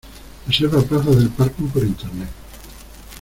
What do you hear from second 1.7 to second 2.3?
Internet.